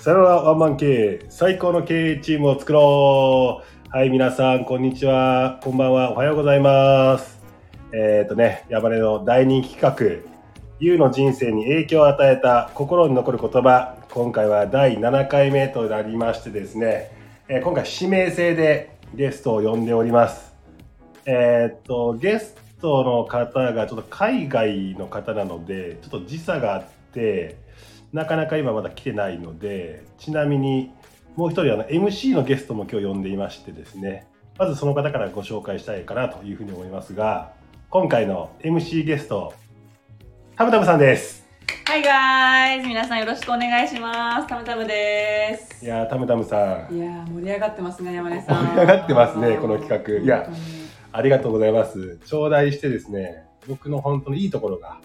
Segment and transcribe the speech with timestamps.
[0.00, 5.60] さよならワンマン経営、最高の経営チームを作ろうはい、皆さん、こんにちは。
[5.62, 6.12] こんばんは。
[6.12, 7.38] おはようございます。
[7.92, 10.26] えっ、とね、山根の大人気企画、
[10.78, 17.10] ゆうの人生に影響を与えた心に残る言葉、今回は第7回目となりましてですね、
[17.48, 20.54] えー今回指名制でゲストを呼んでおります。
[21.26, 27.68] えっ、と、ゲストの方がちょっと海外の方なので、ちょっと時差があって、
[28.12, 30.90] なかなか今まだ来てないので、ちなみに
[31.36, 34.26] もう一人あの MC のゲストも今日呼んでいましてですね、
[34.58, 37.52] まずその方からご紹介したいかなというふうに思いますが、
[37.88, 39.54] 今回の MC ゲスト、
[40.56, 41.40] タムタムさんです。
[41.86, 42.86] Hi guys!
[42.86, 44.46] 皆さんよろしくお願いします。
[44.48, 45.84] タムタムです。
[45.84, 48.66] いやー、タムタムさん、いやー盛り上がってますね、山根さん。
[48.66, 50.54] 盛り上がってますねこの企画いや本
[51.12, 52.18] ありがとうございます。
[52.26, 54.98] 頂戴してですね、僕の本当にいいところが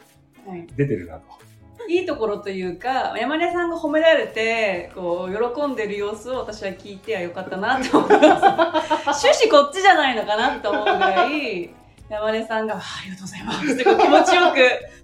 [0.76, 1.22] 出てるなと。
[1.22, 1.45] い
[1.88, 9.27] いところというか、山根さんが褒められて、こう、喜んでる様子を私は聞いて、あ、よかったなって思います。
[9.27, 11.69] 趣旨こっちじゃないのかなと思うぐらい、
[12.09, 14.58] 山根さんが、あありがとうございますってこう気持ちよく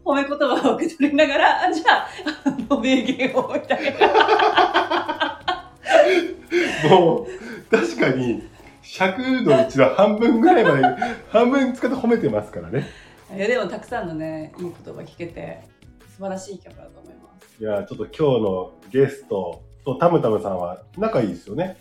[0.05, 2.07] 褒め言葉を受け取りながら、あじゃあ、
[2.45, 5.39] あの名言をみたいな。
[6.89, 8.43] もう、確かに、
[8.81, 10.83] 尺のうちの半分ぐらいまで、
[11.31, 12.87] 半分使って褒めてますからね。
[13.35, 15.61] いやでもたくさんのね、いい言葉聞けて、
[16.21, 17.59] 素晴らしい企画だと思います。
[17.59, 21.77] いやー、ちょっと今日のゲストとタムタムさんは仲いいですよね。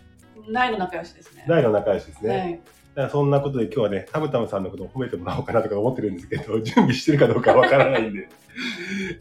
[0.50, 1.44] 大の仲良しですね。
[1.46, 2.38] 大の仲良しですね。
[2.38, 2.52] はい。
[2.52, 2.62] だか
[3.02, 8.30] らそんなことで今日はね、タムタムさんのことを褒めてもらおうかなとか思ってるんですけど、準備してるかどうかわからないんで。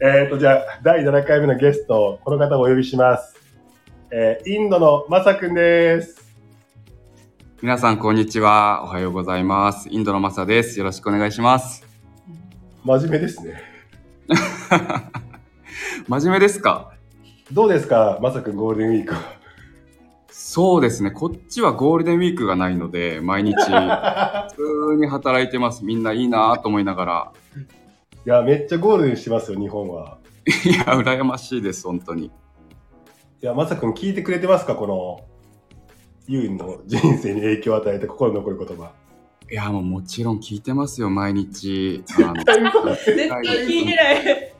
[0.00, 3.36] えっと、じゃあ、第7回目のゲスト、この方をお呼びします。
[4.10, 6.34] えーインドのまさくんです。
[7.60, 8.84] 皆さん、こんにちは。
[8.84, 9.90] おはようございます。
[9.90, 10.78] インドのマサです。
[10.78, 11.86] よろしくお願いします。
[12.84, 13.69] 真面目ですね。
[16.08, 16.92] 真面目ですか？
[17.52, 19.20] どうですか、まさくんゴールデンウィークは。
[20.30, 21.10] そうですね。
[21.10, 25.84] こっちはゴールデンウィークがないので、毎日、 普通に働いてます。
[25.84, 27.32] みんないいなと思いながら。
[28.26, 30.18] いや、めっちゃゴールデンしてますよ、日本は。
[30.64, 32.26] いや、羨ましいです、本当に。
[32.26, 32.30] い
[33.40, 34.74] や、まさくん聞いてくれてますか？
[34.76, 35.20] この、
[36.26, 38.92] ユーの人生に影響を与えて心に残る言葉。
[39.50, 42.02] いや、もうもちろん聞いてますよ、毎日。
[42.06, 42.32] 絶対
[43.42, 44.52] 聞いてない。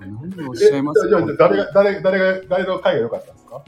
[0.00, 3.64] 何をおっしゃいますじゃあじゃあ誰が、誰、誰が、誰の回が良かったんですか？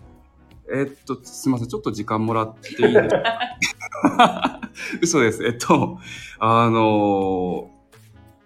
[0.73, 1.69] えっと、すみません。
[1.69, 4.61] ちょっと時間もらっていいですか？
[5.01, 5.45] 嘘です。
[5.45, 5.99] えっと、
[6.39, 7.77] あのー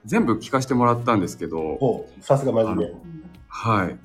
[0.06, 2.94] 全部聞かせてもらったんですけど、おさすが真面目。
[3.48, 3.98] はい。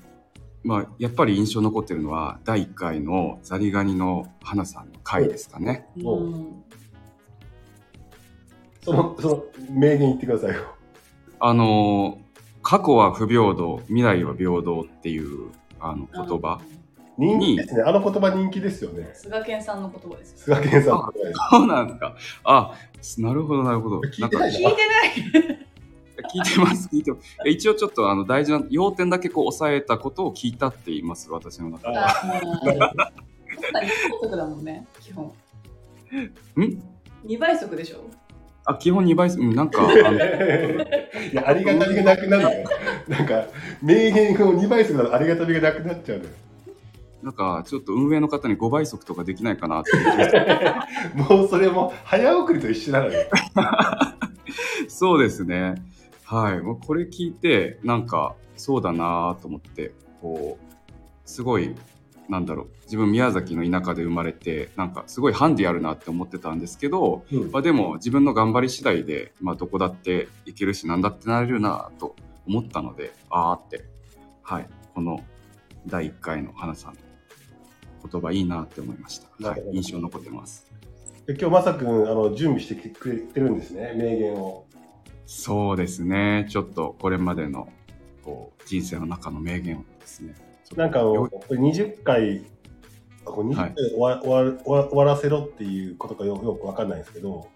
[0.61, 5.87] まあ、やっぱり印象残ってるのは、第1回のザリガニの花さんの回ですかね。
[6.03, 6.64] おうん
[8.85, 10.75] その、その、名言言ってくださいよ。
[11.39, 12.25] あのー
[12.65, 16.59] 過去は不平等、未来は平等っていうあの言葉。
[17.15, 17.83] 人気ですね。
[17.83, 19.11] あの言葉人気ですよね。
[19.13, 20.45] 菅健さんの言葉です。
[20.45, 21.39] 菅健さんの言葉です。
[21.51, 22.15] そうなんですか。
[22.43, 22.73] あ、
[23.19, 23.99] なるほど、なるほど。
[23.99, 25.65] 聞いてない聞いてない。
[26.33, 27.37] 聞いてます、聞いてます。
[27.45, 31.99] え一応ちょっとあの大事な要点だけこう押さえたことを聞いたって言います、私の中で。
[31.99, 33.87] ああ、2倍
[34.19, 35.25] 速だもんね、基本。
[35.25, 35.31] ん
[37.27, 38.05] 2倍速でしょ
[38.65, 42.69] あ、基本2倍す、うん、なんか、あの いや、ありがたみがなくなるのよ。
[43.07, 43.45] なんか、
[43.81, 46.29] 名言を2倍するとありがたみがなくなっちゃうのよ。
[47.21, 50.45] なんかちょっと運営の方に5倍速とかできないかなって言って
[51.15, 53.13] もうそれも早送りと一緒なのよ。
[54.87, 55.73] そうですね。
[56.23, 56.61] はい。
[56.61, 60.75] もうこれ聞いて、なんか、そうだなと思って、こう、
[61.25, 61.75] すごい、
[62.29, 72.15] なんだろう、自分宮崎の田舎で生まれて、なんかすごいハンディあるなって思ってたんですけど、うんまあでも自分の頑張り次第で、まあどこだって行けるし、なんだってなれるなと
[72.47, 73.85] 思ったので、あーって、
[74.43, 74.67] はい。
[74.93, 75.19] この
[75.87, 76.99] 第1回の花さんの
[78.09, 79.47] 言葉いいなって思いました。
[79.47, 80.71] はい印象残ってます。
[81.25, 84.65] で今日まさくん、あの、準備してきてくれてるんですね、名言を。
[85.25, 86.45] そうですね。
[86.49, 87.67] ちょっとこれまでの
[88.23, 90.35] こう人生の中の名言をですね。
[90.75, 92.45] なんかあの、よこれ20回、
[93.25, 97.47] あこれ20回終わ,、終わる終わ終わらせろっていうことかよよくわかんないんですけど、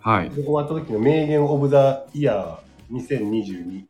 [0.00, 0.30] はい。
[0.30, 3.84] で終わった時の名言オブザイヤー2022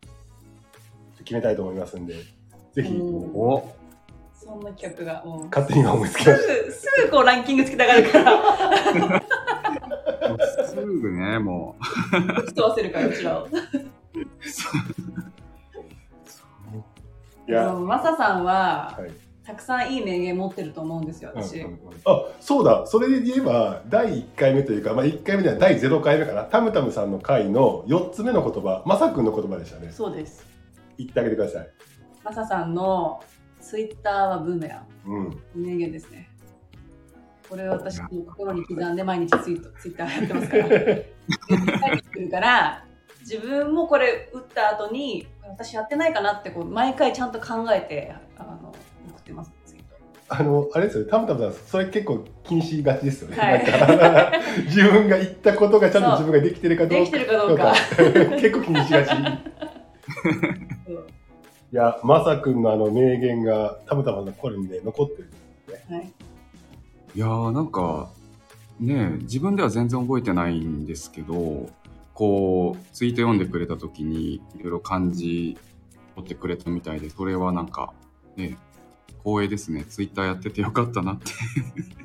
[1.18, 2.14] 決めたいと思いますんで、
[2.72, 3.74] ぜひ、うんお
[4.34, 5.22] そんな企画が。
[5.24, 6.64] もう勝手に今思いつきすました。
[6.64, 9.22] ぐ、すぐこうランキングつけたがるから、
[10.66, 11.76] すぐね、も
[12.48, 13.48] 人合わせるから、うちらを。
[17.50, 17.54] う。
[17.54, 19.10] いや、マサさんは、はい
[19.50, 21.58] たくさんいい名言持ってると思うんですよ、私。
[21.58, 29.90] うんうんうんあそうだ、それで言えば、第1回目というか、まあ、1回目では第0回目かな、タムタムさんの回の4つ目の言葉、まさくんの言葉でしたね。
[29.90, 30.46] そうです。
[30.96, 31.68] 言ってあげてください。
[32.24, 33.22] マサさんの
[33.60, 35.10] ツイッターはブーメラン。
[35.10, 35.42] うん。
[35.54, 36.30] 名言ですね。
[37.48, 42.30] これを私の心に刻んで毎日ツイート、ツイッターやってますから。
[42.30, 42.86] から、
[43.20, 48.72] 自分もこれ打った後に、私やってないかなってこう、毎回ちゃんと考えて、あの、
[49.08, 49.86] 送ってます、ツイート。
[50.28, 53.36] あの、あれですよね、たむたむさん、それ結構気にしがちですよね。
[53.36, 54.32] はいなんか
[54.66, 56.96] 自分が言ったことがちゃんと自分ができてるかどうか。
[56.98, 57.74] できてるかどうか。
[58.40, 59.12] 結構気にしがち。
[61.72, 65.30] いや、まさくんのあの名言がたむたむの心にね、残ってる。
[65.88, 66.12] はい。
[67.14, 68.08] いやーなんか
[68.78, 71.68] ね自分では全然覚えてないんですけど
[72.20, 75.56] こうツイート読んでくれた時にいろいろ感じ
[76.16, 77.94] 取ってくれたみたいでそれはなんか
[78.36, 78.58] ね
[79.24, 81.32] 光栄ですねツイッターやっててよかったなって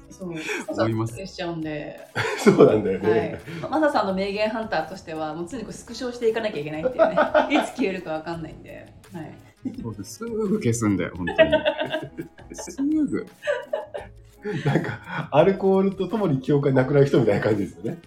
[0.10, 0.30] そう。
[0.72, 2.00] 思いますしちゃうんで。
[2.40, 3.42] そうなんだよはいね。。
[3.70, 7.16] マサさんの名言ハンターとしては、もう常にこうスクショしていかなきゃいけないっていうね。
[7.52, 8.94] いつ消えるかわかんないんで。
[9.12, 9.36] はい。
[9.82, 11.52] そうですすぐ消すんだよ本当に
[12.54, 13.26] すぐ
[14.64, 17.98] なんか、アルコールとともに記憶がなくなる人みたいな感じですよね。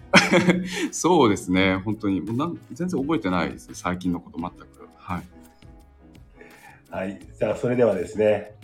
[0.91, 1.75] そうですね。
[1.83, 2.21] 本当に。
[2.21, 3.67] もうなん全然覚えてないです。
[3.67, 4.87] ね最近のこと全く。
[4.95, 5.23] はい。
[6.89, 7.19] はい。
[7.37, 8.55] じゃあ、それではですね、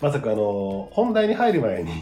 [0.00, 1.92] まさかあの、本題に入る前に、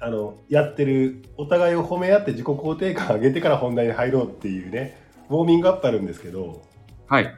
[0.00, 4.98] あの、やってる、お互いを褒め合って自己肯定感上げてから本題に入ろうっていうね、
[5.28, 6.62] ウォーミングアップあるんですけど、
[7.06, 7.34] はい。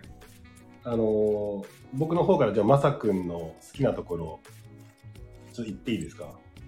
[0.84, 4.40] あの、僕の方からじゃあ、まさくんの好きなところ、
[5.58, 6.26] ちょっと言っていいですか？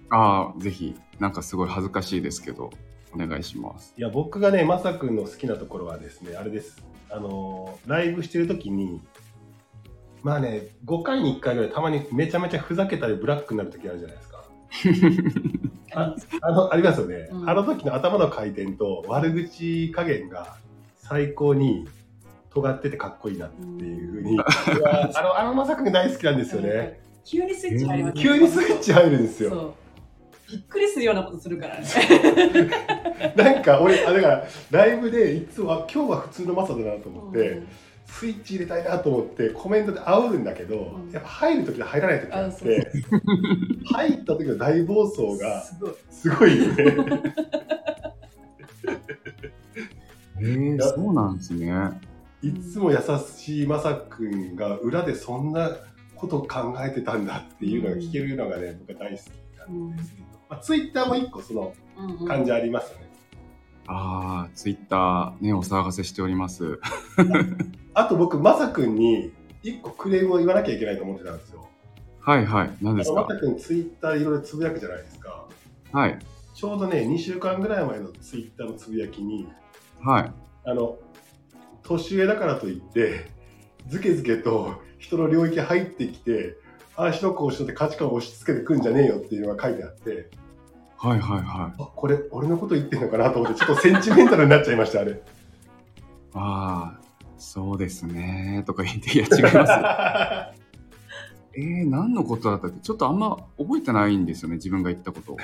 [0.09, 2.69] ああぜひなんかすごい恥ずかしいですけど
[3.13, 6.83] お願いしますいや、僕がね、まさくんの好きなところはですね、あれです。
[7.09, 9.01] あの、ライブしてる時に、
[10.23, 14.43] まあね、5回に1回ぐらいたまにめちゃめちゃふざけたりブラックになる時あるじゃないですか。
[15.95, 17.29] ああの、ありますよね。
[17.31, 20.57] うんあの時の頭の回転と悪口加減が
[20.97, 21.87] 最高に
[22.49, 24.39] 尖っててかっこいいなっていうふうに、う
[24.83, 27.01] わあの、あのまさくん大好きなんですよね。
[27.23, 29.49] 急にスイッチ入りますね急にスイッチ入るんですよ。
[29.49, 29.73] そう。
[30.51, 31.85] びっくりするようなことするからね。
[33.37, 37.67] なんか俺、あだからライブでいつもあ今日は普通のマサだなと思って、うん
[38.11, 42.91] スイッチ入れたいなと思ってコメントで煽るんだけど、うんやっぱ入る時と入らない時があっあそうて
[43.85, 45.93] 入った時の大暴走がすごい。
[46.09, 46.73] すごいよね。
[50.41, 51.71] えー、そうなんですね
[52.41, 52.97] いつも優
[53.37, 55.69] しいまさくんが裏でそんな
[56.21, 63.09] こと考えてたんだっていうのが聞けるのがね、僕は大好きなんですけど、まあ、ツイッターも一個そのうんうん感じありますよね。
[63.87, 66.79] ああ、ツイッターね、お騒がせしております。
[67.93, 69.33] あと僕、まさくんに
[69.63, 71.67] 一個クレームを言わなきゃいけないと思ってたんですよ。
[72.19, 72.71] はいはい。
[72.81, 73.21] 何ですか？
[73.21, 75.45] まさくんツイッターいろいろつぶやくじゃないですか。
[75.91, 76.19] はい。
[76.53, 79.47] ちょうどね、2週間ぐらい前のツイッターのつぶやきに、
[79.99, 80.31] はい。
[80.65, 80.97] あの、
[81.83, 83.25] 年上だからといって、
[83.87, 86.55] ずけずけと人の領域入ってきて、
[86.95, 90.29] ああしろこうしろって価値観を押し付けてくんじゃねえよっていうのが書いてあって、
[90.97, 91.81] はいはいはい。
[91.81, 95.19] あ、これ俺のこと言ってんのかなと思って、ちょっとセンチメンタルになっちゃいました、あれ。
[96.33, 97.01] ああ、
[97.39, 98.63] そうですね。
[98.67, 99.73] とか言って、いや違います。
[101.57, 102.79] えー、何のことだったっけ？
[102.81, 105.37] ちょっとあんま覚えてないんですよね、自分が言ったこと。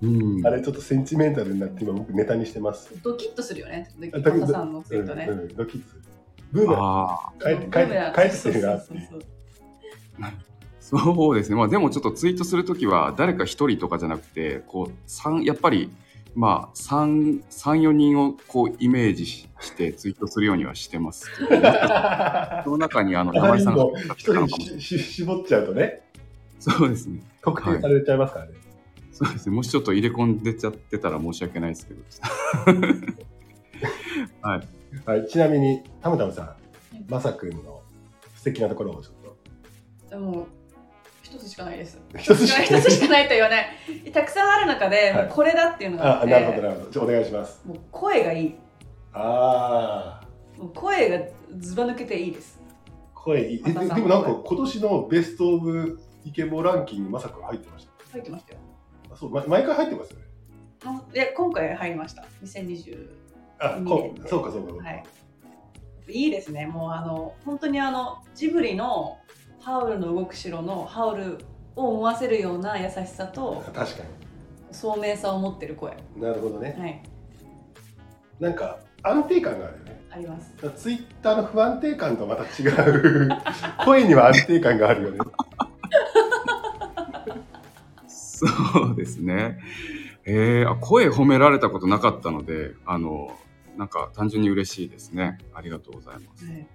[0.00, 0.46] うん。
[0.46, 2.90] あれちょっとセンチメンタルになって今僕ネタにしてます。
[3.02, 3.90] ドキッとするよね。
[3.98, 5.26] ドキあドキッとさんのツイートね。
[5.30, 6.02] うんうん、ドキッとする。
[6.52, 9.08] ブーメランああ、帰って帰って帰ってきてるなっていう。
[10.80, 11.56] そうですね。
[11.56, 15.90] まあでもちょっとツイートするときは誰か一人とかじゃなくて、こう、三、やっぱり、
[16.34, 21.60] まあ、三、三、四人をこうイメージししてツイートするようにはしてますけど。
[22.64, 24.48] その中にあの、あまりにもが一人
[24.80, 26.02] しし絞っちゃうとね、
[26.58, 27.20] そうですね。
[27.42, 28.52] 特定されちゃいますからね。
[29.12, 29.56] そうですね。
[29.56, 32.00] もしちょっと入れ込んでちゃってたら申し訳ないですけど。
[34.42, 34.68] はい。
[35.04, 36.56] はい、ちなみに、たむたむさん、
[37.08, 37.82] まさくんの
[38.36, 40.10] 素敵なところをちょっと。
[40.10, 40.46] でも
[41.22, 42.00] 一つしかないです。
[42.16, 43.66] 一つしかない一つしかないと言わない。
[44.12, 46.90] たくさんある中で、はいこれだっていうのがああ、って、なるほど、なるほど。
[46.90, 47.60] じゃあお願いします。
[47.66, 48.54] もう声がいい。
[49.12, 51.26] ああ、もう声が
[51.58, 52.58] ずば抜けていいです。
[53.14, 53.62] 声いい。
[53.66, 58.60] えでもなんか今年のベストオブイケボランキングまさくん入ってまし入ってましたよ。
[59.08, 59.14] た。
[59.14, 60.24] あそう、ま、毎回入ってますよね。
[60.84, 62.24] あで今回入りました。
[62.42, 63.17] 2020。
[63.58, 64.84] あ、二こ年でそうかそうかそうか。
[64.84, 65.04] はい。
[66.08, 66.66] いいですね。
[66.66, 69.18] もうあの本当にあのジブリの
[69.60, 71.38] ハウルの動く城のハウル
[71.76, 74.04] を思わせるような優しさと確か
[74.70, 75.96] 聡明さを持ってる声。
[76.16, 76.22] に。
[76.22, 76.76] なるほどね。
[76.78, 77.02] はい。
[78.40, 80.00] なんか安定感があるよね。
[80.10, 80.54] あります。
[80.76, 83.28] ツイッターの不安定感とまた違う
[83.84, 85.18] 声には安定感があるよね。
[88.06, 88.46] そ
[88.92, 89.58] うですね。
[90.24, 93.36] えー、あ声褒められたことなかったので、あの、
[93.78, 95.38] なんか単純に嬉しいですね。
[95.54, 96.44] ありがとうございます。
[96.44, 96.66] はい。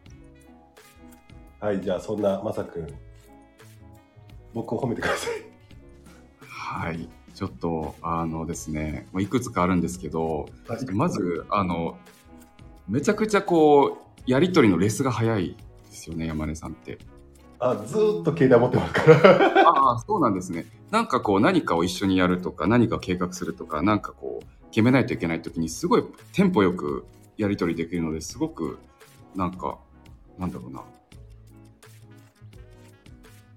[1.60, 2.88] はい、じゃあそんなまさくん、
[4.54, 5.34] 僕を褒めてください。
[6.48, 7.10] はい。
[7.36, 10.46] ちょっと、あのですね、まあいくつかあるんですけど、
[10.94, 11.98] まず、あの、
[12.88, 15.58] めちゃくちゃこう、やりとりのレスが早い
[15.90, 17.00] ですよね、山根さんって。
[17.60, 19.70] あ、ずーっと携帯持ってますから。
[19.70, 20.68] ああ、そうなんですね。
[20.90, 26.03] なんかこう、何かを一緒にやるとか、何かを計画するとか、なんかこう、決めないといけないときに、すごい
[26.34, 27.06] テンポよく
[27.38, 28.80] やりとりできるのですごく、
[29.36, 29.77] なんか、
[30.39, 30.84] なんだろうな。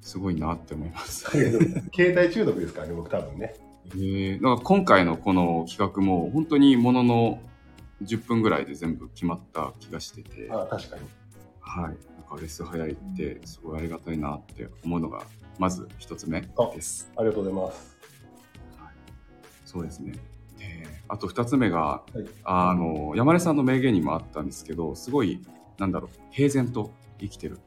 [0.03, 1.25] すごいなって思います。
[1.95, 3.55] 携帯中毒ですからね、僕多分ね。
[3.93, 7.41] えー、だから今回のこの企画も本当にものの
[8.03, 11.03] 10分ぐらいで全部決まった気がしてて、はい、あ確かに。
[11.77, 15.23] なんかレス早いってすごいありがたいなって思うのが
[15.59, 17.11] まず一つ目です。
[17.17, 17.97] ありがとうございます。
[18.79, 18.93] はい、
[19.65, 20.36] そうですね。
[20.67, 25.41] であと二つ目が、はい、あの山根さんの名言にもあったんですけど、すごい
[25.79, 27.59] なんだろう平然と生きてる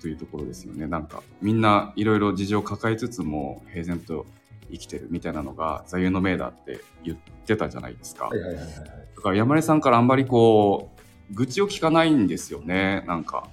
[0.00, 0.86] というところですよね。
[0.86, 4.26] なんかみんないろいろ事情を抱えつつも平然と
[4.70, 8.26] 生きてるみたいなのが座右の銘だって言ってたじゃないですか。
[8.26, 8.66] はいはいはいはい、
[9.16, 10.90] だから山根さんからあんまりこ
[11.30, 13.02] う愚痴を聞かないんですよね。
[13.06, 13.48] なんか。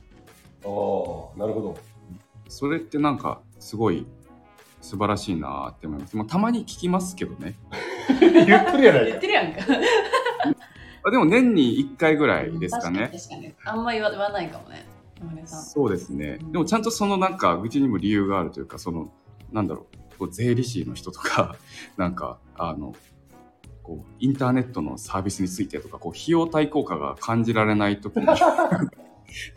[0.63, 1.77] ああ、なるほど。
[2.49, 4.05] それってなんかすごい
[4.81, 6.17] 素晴らしいなって思います。
[6.17, 7.55] もうたまに聞きますけどね。
[8.45, 9.05] 言ってるやないか。
[9.05, 9.59] 言ってるやんか。
[11.03, 13.09] あでも年に1回ぐらいですかね。
[13.11, 14.85] 確かにあんま言わないかもね。
[15.45, 16.39] そうですね。
[16.51, 19.11] でもちゃんとそのなんか愚痴にも理由があるというか、その
[19.51, 21.55] なんだろう、こう税理士の人とか、
[21.97, 22.95] なんかあの、
[23.83, 28.27] こうインターネットのサービスについてとか、こう費用対効果が感じられないときに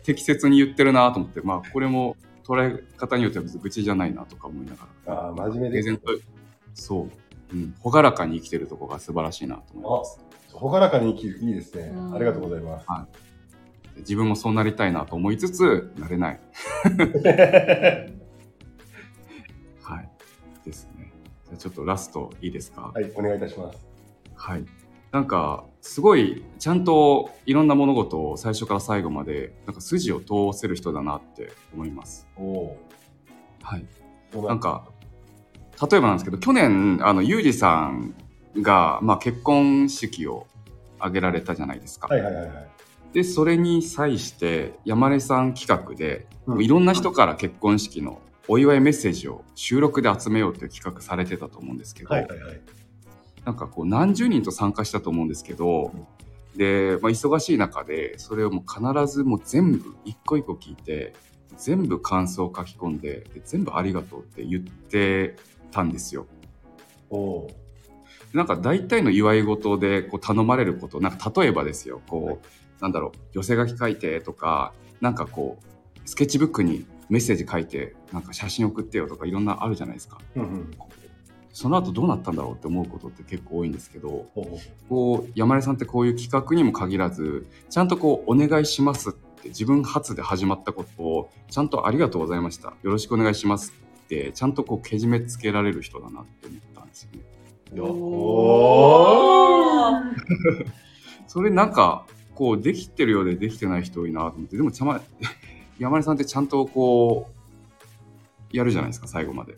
[0.03, 5.13] 適切に言ってるなと思って、まあこれも捉え方によっては別に愚痴じゃないなとか思いながら。
[5.13, 5.99] ああ、真面目です、ね。
[6.73, 7.09] そう。
[7.53, 7.75] うん。
[7.79, 10.19] ほがらかに生きてるとこが素晴らしいなと思います。
[10.53, 11.93] ほがらかに生きる、いいですね。
[12.13, 12.85] ありがとうございます。
[12.87, 13.07] は
[13.97, 16.39] い、自分もそうなりたいなと思いつつ、なれない。
[19.81, 20.09] はい。
[20.63, 21.11] ですね。
[21.45, 22.91] じゃあちょっとラストいいですか？
[22.93, 23.85] はい、お願いいたします。
[24.33, 24.65] はい。
[25.11, 32.27] なんか、すごい、ちゃんといろんな物事を最初から最後まで、なんか筋を通せる人だなって思います。
[32.35, 32.75] お
[33.61, 33.85] はい。
[34.33, 34.89] なんか、
[35.81, 38.13] 例えばなんですけど、去年、あの、ゆうじさん
[38.61, 40.47] が、まあ、結婚式を
[40.99, 42.07] 挙げられたじゃないですか。
[42.07, 42.69] はいはいはい、はい。
[43.13, 52.61] で、それに際して、山根さん企画で、うん、いろんな人から結婚式のお祝いメッセージを収録で集めようという企画されてたと思うんですけど、はいはいはい、
[53.43, 61.13] なんかこう何十人と参加したと思うんですけど、うん、で、まあ、忙しい中でそれをもう必ずもう全部一個一個聞いて
[61.57, 65.35] 全部感想を書き込んでで全部ありがとうって言って
[65.75, 66.25] たんですよ。
[67.09, 67.47] お
[68.33, 72.37] なんか大体の祝い事でこう頼まれることなんか例えばですよこう、はい、
[72.81, 80.17] なんだろう寄せ書き書いてとかなんかこうスケッチブックにメッセージ書いてなんか写真送ってよとかいろんなあるじゃないですか。
[80.35, 80.71] うんうん、
[81.53, 84.27] その後どうなったんだろうって思うことって結構多いんですけど、
[84.89, 92.69] こう山根さんってこういう企画にも限らずちゃんとこうお願いしますって自分発で始まったことをちゃんとありがとうございました。
[92.69, 97.19] よろしくお願いしますってちゃんとこうけじめつけられる人だなって思ったんですよね。
[101.27, 104.57] それなんかこうできてるようでできてない人多いなと思って。
[104.57, 105.01] でもちゃま
[105.79, 107.29] 山根さんってちゃんとこ
[108.53, 109.57] うやるじゃないですか最後まで。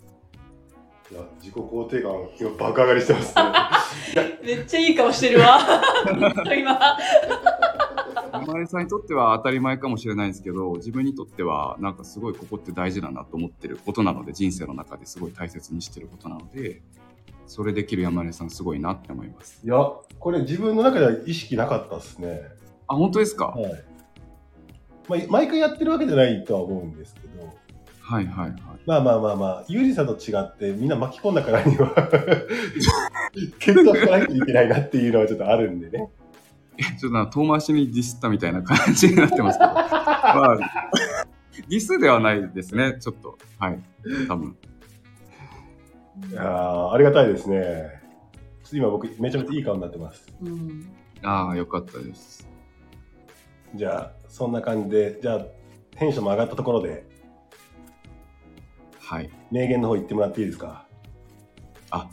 [1.10, 3.42] いや自己肯定感今爆上がりしてます、ね、
[4.44, 5.58] めっちゃいい顔してるわ。
[6.54, 6.98] 今
[8.48, 16.82] 山根さんにとっては当たり前かもしれないんですけど自分にとってはなんかすごいここって大事だなと思ってることなので人生の中ですごい大切にしてることなので
[17.46, 19.62] それできる山根さんすごいなって思います。
[19.66, 19.75] いや
[20.20, 22.42] これ自分の中では意識なかったですね。
[22.88, 23.84] あ本当ですか、はい。
[25.10, 27.54] まあ、毎回やってるわけじゃないとは思うんですけど。
[28.01, 28.60] はいはいはい。
[28.86, 31.89] まあまあまあまあ、ユージさんと違ってみんな巻き込んだからには
[33.60, 36.10] 結果しないといけないなっていうのはちょっとあるんでね。
[37.00, 39.74] ちょっと遠回しにディスったみたいな感じになってますけど。
[39.74, 39.81] ま
[40.53, 40.57] あ、
[41.67, 43.38] ディスではないですね、ちょっと。
[43.57, 43.79] はい。
[44.27, 44.55] 多分。
[46.31, 48.01] いやありがたいですね。
[48.63, 50.27] ちょっと今僕めちゃめちゃいい顔になってます。
[50.41, 50.91] うん、
[51.24, 52.48] ああ、よかったです。
[53.75, 55.39] じゃあ、そんな感じで、じゃあ、
[55.98, 57.05] テンションも上がったところで、
[59.00, 59.29] はい。
[59.51, 60.86] 名言の方言ってもらっていいですか？
[61.91, 62.10] あ、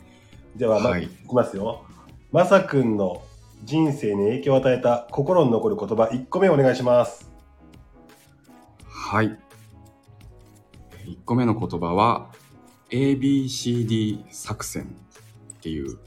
[0.57, 1.83] じゃあ、まはいいきますよ。
[2.31, 3.23] まさくんの
[3.65, 7.33] 人生に影響を与えた心に残る言葉1個目お願いします。
[8.87, 9.39] はい。
[11.07, 12.31] 1個目の言葉は、
[12.91, 14.95] ABCD 作戦
[15.55, 15.99] っていう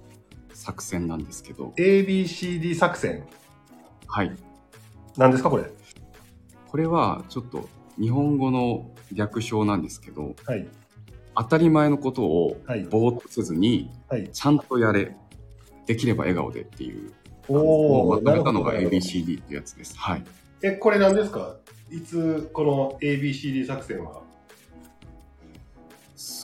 [0.53, 3.25] 作戦なんですけど、ABCD 作戦。
[4.05, 4.31] はい。
[5.17, 5.63] 何ですかこれ？
[6.67, 7.67] これはちょっと
[7.99, 10.67] 日本語の略称なんですけど、はい。
[11.35, 12.83] 当たり前のことをはい。
[12.83, 14.29] ぼーっとせずにはい。
[14.31, 15.15] ちゃんとやれ
[15.87, 17.13] できれば笑顔でっていう
[17.47, 19.97] おまとめたのが ABCD ってやつです。
[19.97, 20.23] はい。
[20.61, 21.55] え、これ何ですか？
[21.91, 24.21] いつ、この ABCD 作戦は？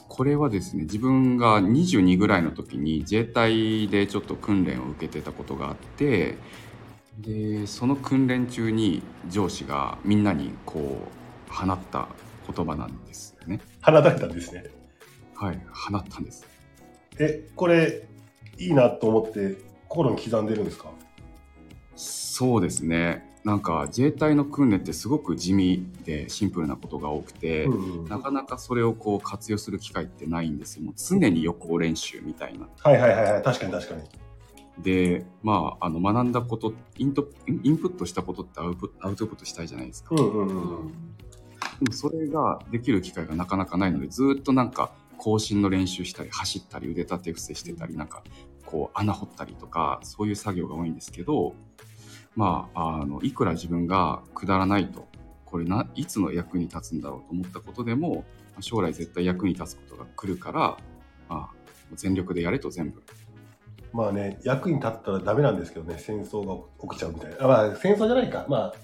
[0.08, 6.36] これはですね自分が22ぐらいの時に自衛隊でちょっと訓練を受けてたことがあって
[7.18, 10.78] でその訓練中に上司がみんなにこ
[11.50, 12.06] う放った
[12.54, 13.60] 言葉なんですよね。
[13.82, 14.66] 放たれたんですね。
[15.34, 16.46] はい放ったんです。
[17.18, 18.06] え、これ、
[18.58, 19.56] いいなと思って、
[19.94, 20.90] 心に刻んでるんですか？
[21.94, 33.42] そうですねなんか自衛隊の訓練ってすごく地味でシンプルなことが多くて、うんうんなかなかそれをこう活用する機会ってないんですよもう常に予行練習みたいなはいはいはいはい。
[33.42, 34.02] 確かに確かに。
[34.82, 40.48] で、まあ、あの学んだことイントインプットしたことってアウトアウトプットしたいじゃないですか、うんうんううん。
[40.86, 40.92] ん
[41.80, 48.24] でもそれができる機会がなかなかないのでずっとなんか更新の練習したり走ったり腕立て伏せしてたりなんか
[48.66, 51.54] こう穴掘ったりとかそういう作業が多いんですけど
[52.36, 55.06] まああのいくら自分がくだらないと
[55.44, 58.24] これないつの役に立つんだろうと思ったことでも
[58.60, 60.76] 将来絶対役に立つことが来るから、
[61.28, 61.50] まあ、
[61.94, 63.02] 全力でやれと全部
[63.92, 67.36] まあね、役に立ったらダメなんですけどね、戦争が起きちゃうみたいな。
[67.44, 68.44] あまあ、戦争じゃないか。
[68.48, 68.74] まあ、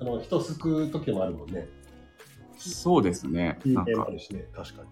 [0.00, 1.68] あの、人救う時もあるもんね。
[2.58, 4.88] そうですねなんかね、確かに。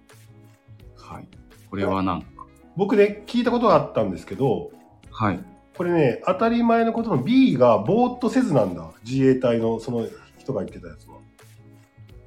[0.96, 1.28] はい
[1.68, 2.28] これはなんか
[2.76, 4.70] 僕ね、聞いたことがあったんですけど、
[5.10, 5.40] はい
[5.76, 8.90] これね、当たり前のことの B がぼーっとせずなんだ。
[9.04, 10.06] 自衛隊のその
[10.38, 11.16] 人が言ってたやつは。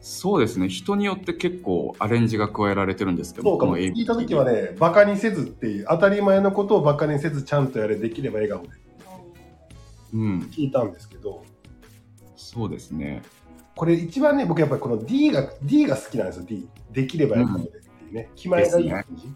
[0.02, 3.78] そうですね人によって結構アレンジが加えられてるんですけどそうかも。
[3.78, 8.70] 聞いた時はね、バカにせずっていう、当たり前のことをバカにせずちゃんとやれ、できれば笑顔で
[10.14, 11.44] うん聞いたんですけど、
[12.36, 13.22] そうですね
[13.76, 16.68] これ一番ね、僕やっぱりこの D が、D が好きなんですよ、D。
[16.92, 18.30] できれば笑顔でっていうね。
[18.36, 19.28] 気前がいい感じ。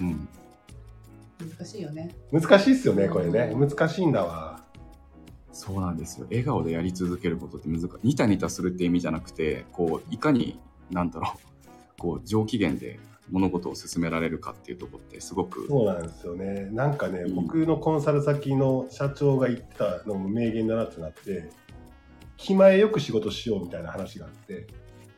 [0.00, 0.28] うん
[1.38, 2.10] 難しいよね。
[2.32, 3.54] 難しいっすよね、これね。
[3.54, 4.60] 難しいんだわ。
[5.52, 10.56] そうなんですよ笑顔でやり続けることって難しいニタニタするって意味じゃなくてこういかに
[10.90, 16.68] なんだろうこう上機嫌で物事を進められるかっていうところってすごくそうなんですよね。
[16.72, 21.50] なんかね、うん僕のコンサル先の社長が言ってたのも名言だなってなって、
[22.36, 24.66] 気前よく仕事しようみたいな話があって、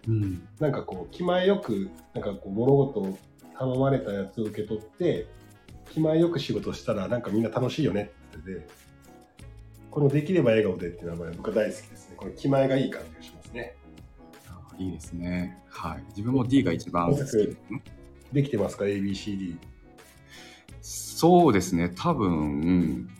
[0.08, 3.18] うんなんかこう、気前よく、なんかこう、物事を
[3.60, 5.26] 頼まれたやつを受け取って、
[5.92, 8.14] 気前よく仕事したら、なんかみんな楽しいよねって
[8.46, 8.72] 言ってて、
[9.90, 12.14] このできれば笑顔でっていうのは僕は大好きですね。
[12.16, 13.76] この気前がいい感じがしますね。
[14.48, 17.54] あいいですねはい自分も D が一番好きですね
[18.32, 19.58] できてますか ?ABCD。
[20.80, 23.10] そうですね多分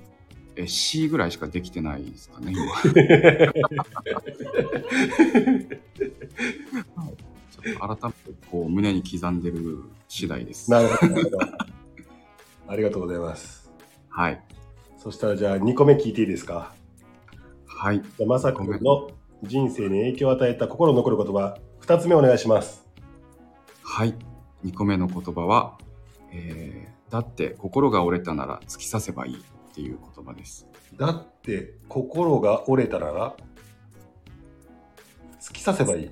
[0.57, 2.65] え C ぐらいしかできてないですかね今
[7.63, 11.13] ちょっと改めてこう胸に刻んでる次第ですなるほど。
[11.15, 11.39] なるほど
[12.69, 13.71] ありがとうございます。
[14.09, 14.43] はい
[14.99, 16.73] そしたらじゃあ2個目聞いていいですか？
[17.67, 19.11] はいじゃあまさくんの
[19.43, 22.87] 人生に影響を与えた心残る言葉、2つ目お願いします。
[23.83, 24.15] はい。
[24.65, 25.79] 2個目の言葉は、
[26.33, 30.69] えーだって心が折れたなら突き刺せばいいっていう言葉です。
[30.97, 33.35] だって心が折れたなら
[35.41, 36.11] 突き刺せばいい。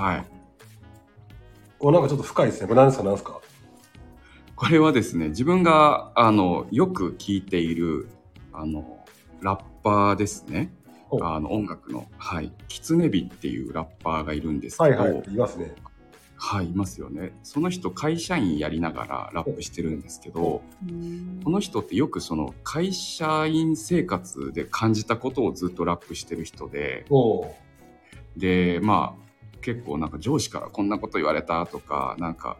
[0.00, 0.24] はい。
[1.78, 2.68] お、なんかちょっと深いですね。
[2.68, 3.04] これ何ですか？
[3.04, 3.40] 何ですか？
[4.56, 8.08] これはですね、自分が、あの、よく聴いている、
[8.52, 9.04] あの、
[9.40, 10.72] ラッパーですね。
[11.10, 12.52] おあの、音楽の、はい。
[12.68, 15.24] キツネビっていうラッパーがいるんですけど、はいはい。
[15.28, 15.74] いますね。
[16.36, 17.32] はい、いますよね。
[17.42, 20.62] その人、会社員やりながらラップしてるんですけど、
[21.44, 27.04] この人ってよくその会社員生活で感じたことをずっとラップしてる人で、
[28.36, 29.29] で、まあ、
[29.62, 32.58] 結構なんか上司からこんなこと言われたとか、なんか、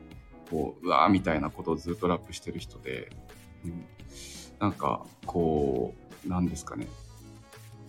[0.51, 3.11] こう、うわーみたいなことをずっとラップしてる人で、
[3.65, 3.85] うん、
[4.59, 5.95] なんか、こ
[6.27, 6.87] う、なんですかね。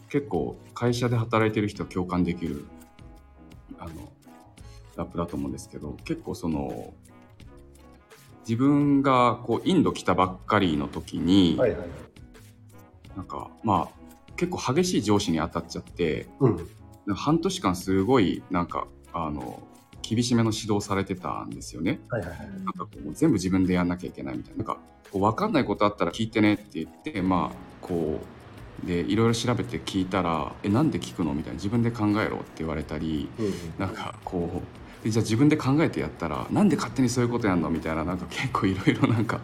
[0.10, 2.65] 結構会社で働いてる人は共感できる、
[3.78, 4.12] あの、
[4.95, 6.93] ラップだと思うんですけど、結構その、
[8.41, 11.88] 自分がこうインド来たばっかりの時に、はいはい。
[13.15, 16.67] なんかまあ結構激しい上司に当たっちゃってうん。
[17.15, 19.62] 半年間すごいなんかあの
[20.02, 22.00] 厳しめの指導されてたんですよね。
[22.10, 22.39] はいはいはい。
[22.39, 24.58] なんかこう全部自分でやんなきゃいけないみたいな。
[24.58, 28.19] なんかこう分かんないことあったら聞いてねって言ってまあこ
[28.84, 34.63] うでいろいろ調べて聞いたら「えなんで聞くの?」みたいな自分で考えろって言われたりうんうんなんかこ
[35.02, 39.41] うでじゃあ自分で考えてやったらなんで勝手にそういうことやんのみたいななんか結構いろいろなんか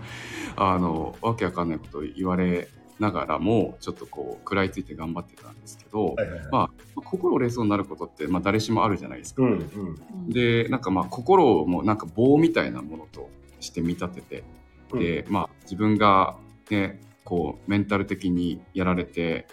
[0.56, 2.67] あのわけわかんないこと言われ
[2.99, 6.47] ながらもちょっとこう食らいついて頑張ってたんですけど、はいはいはい。
[6.51, 9.43] まあ、心折れそうになることって、まあ、誰しもあるじゃないですか。
[9.43, 9.60] うんうん。
[9.60, 9.60] う
[9.91, 13.29] んでなんかまあ心をもうなんか棒みたいなものと
[13.60, 14.43] して見立てて、
[14.91, 16.36] うんでまあ自分が
[16.69, 19.47] ねこうメンタル的にやられて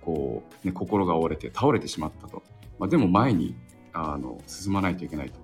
[0.00, 2.42] こう、ね、心が折れて倒れてしまったと、
[2.78, 3.54] まあ、でも前に
[3.92, 5.38] あの進まないといけないと、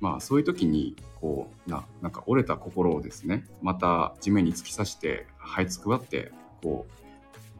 [0.00, 6.30] まあ、そういう時にこうななんか折れた心をですねまた地面に突き刺して這いつくばって
[6.62, 6.86] こ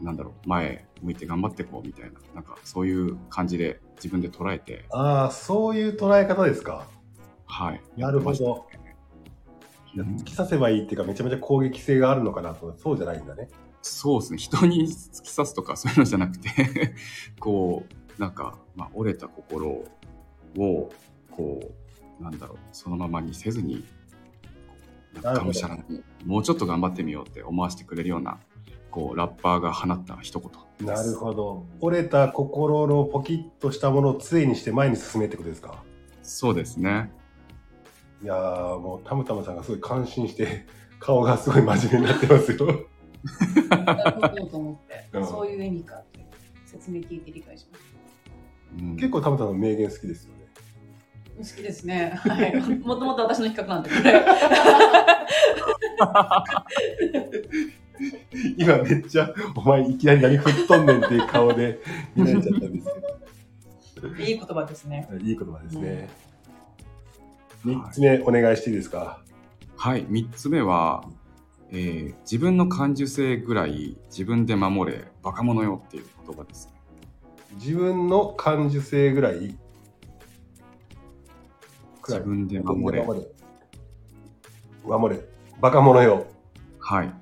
[0.01, 6.87] うなんだろう前向いて頑張っていこうみたいななんかそういう感じで自分で捉えてああ、そういう捉え方ですか？
[7.47, 8.67] はいなるほど。
[9.95, 13.51] 突き刺せばいいっていうか、めちゃめちゃ攻撃性があるのかなと、そうじゃないんだね。
[13.83, 16.95] そうですね人に突き刺すとかそういうのじゃなくて
[17.41, 17.85] こ
[18.19, 20.91] うなんか、まあ、折れた心を
[21.31, 21.61] こ
[22.21, 23.85] うなんだろうそのままにせずに
[25.21, 28.39] がむしゃらにもうちょっと頑張ってみようって思わせてくれるような
[28.93, 31.65] こうラッパーが放った一言なるほど。
[31.81, 35.83] 折れた心のポキッとしたものを杖にして前に進めってことですか？
[36.23, 37.11] そうですね
[38.23, 40.67] いやー、もう、たむたむさんがすごい感心して、
[41.01, 42.67] 顔がすごい真面目になってますよ。
[43.71, 46.25] なるほどと思って、うんそういう意味かって
[46.67, 47.83] 説明聞いて理解しまし
[48.81, 50.47] うん結構たむたむの名言好きですよね。
[51.37, 51.49] た。
[51.51, 52.13] 好きですね。
[52.17, 52.55] はい。
[52.79, 54.25] もともと私の企画なんで、これ。
[58.59, 61.81] 今めっちゃ、お前いきなり何吹っ飛んねんっていう顔で
[62.17, 62.87] 見られちゃったんです
[64.17, 65.07] けいい言葉ですね。
[65.11, 66.09] ど、いい言葉ですね。
[67.65, 69.21] 三つ目お願いしていいですか？
[69.77, 71.05] はい3つ目は、
[71.71, 76.73] えー自分の感受性ぐらい自分で守れバカ者よっていう言葉ですね
[77.55, 79.57] 自分の感受性ぐらい？
[82.09, 83.27] 自分で守れ守れ。
[84.85, 85.23] 守れ。
[85.61, 86.27] バカ者よ。
[86.81, 87.15] はい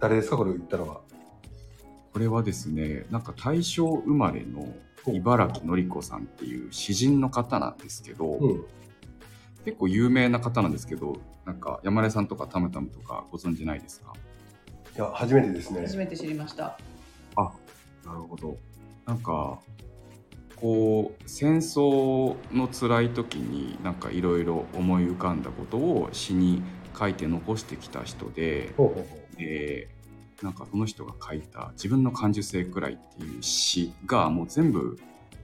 [0.00, 0.36] 誰ですか？
[0.36, 1.00] これ言ったのは。
[2.12, 4.74] これはですねなんか大正生まれの
[5.06, 8.64] 茨城のり子さんっていう詩人の方なんですけど、うん。
[9.64, 14.14] 結構有名な方なんですけどなんか山根さんとかたむたむとかご存知ないですか？
[14.96, 15.82] いや、初めてですね。
[15.82, 16.78] 初めて知りました。
[17.36, 18.56] なるほど
[19.04, 19.58] なんか
[20.56, 26.62] こう戦争の辛い時になんかいろいろ思い浮かんだことを詩に
[26.98, 29.27] 書いて残してきた人で、ほうほうほう。
[29.38, 29.98] えー
[30.40, 34.96] なんかその人が書いた「自分の感受性くらい」っていう詩がもう全部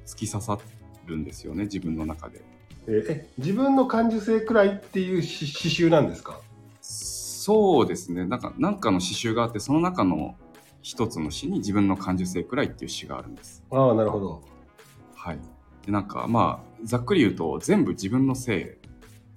[0.06, 0.56] 突き刺さ
[1.06, 2.44] るんですよね自分の中で。
[2.86, 6.38] えーえ自分の感受性くらいっていう詩詩集なんですか？
[6.80, 10.36] そうですねなんかなんかの詩集があってその中の
[10.80, 13.64] 一つの詩に自分の感受性くらいっていう詩があるんです。
[13.72, 14.42] ああ、なるほど。
[15.16, 15.38] はい、
[15.84, 18.88] でなんかまあざっくり言うと全部自分のせい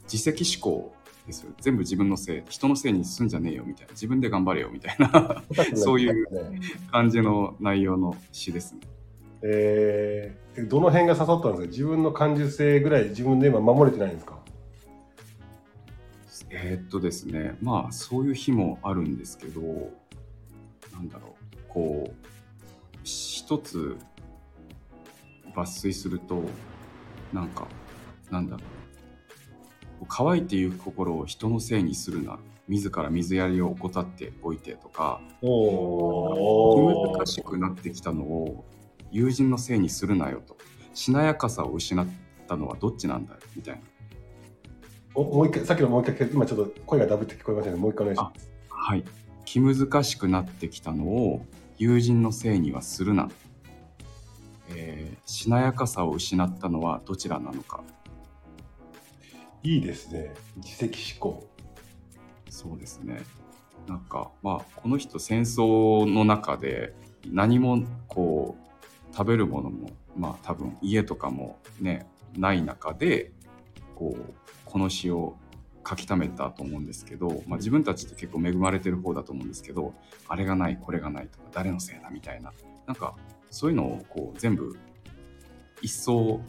[0.04, 0.94] 自責思考
[1.28, 5.44] ですよ全部自分のせい人のせいにすんじゃねえよみたいな自分で頑張れよみたいな
[5.78, 6.60] そういうね。
[6.92, 8.80] 感じの内容の詩ですね。
[9.44, 11.68] えー、えどの辺が刺さったんですか？
[11.70, 14.40] 自分の感受性ぐらい自分で今守れてないんですか？
[16.50, 19.62] えーっとですねまあそういう日もあるんですけど
[20.94, 22.28] なんだろうこう
[23.04, 23.98] 一つ
[25.54, 26.42] 抜粋すると
[27.34, 27.68] なんか
[28.32, 28.62] なんだろう
[30.08, 38.66] 乾いてゆく心を人のせいにするな自ら水やりを怠っておいてとかお難しくなってきたのを
[39.12, 40.58] 友人のせいにするなよと
[40.94, 42.08] しなやかさを失っ
[42.48, 43.82] たのはどっちなんだよみたいな
[45.18, 47.78] おもう一回、さっきのもう一回、今ちょっと声がダブって聞こえましたね。
[47.78, 48.52] もう一回お願いします。
[48.70, 49.04] はい。
[49.46, 51.44] 気難しくなってきたのを
[51.80, 53.30] 友人のせいにはするな。
[54.76, 57.84] えーしなやかさを失ったのはどちらなのか。
[59.64, 60.34] いいですね。
[60.58, 61.48] 自責思考。
[62.50, 63.22] そうですね。
[63.88, 66.94] なんか、まあ、この人戦争の中で
[67.32, 73.32] 何もこう、食べるものも、まあ多分家とかもね、ない中で、
[73.96, 74.34] こう、
[74.66, 75.38] この詩を
[75.88, 79.94] 書き溜めたと思うんですけど、まあ、自分たちって結構恵まれてる方だと思うんですけど
[80.28, 82.52] あれがないこれがないとか誰のせいだみたいな
[82.86, 83.16] なんか
[83.50, 84.78] そういうのをこう全部
[85.82, 86.42] 一掃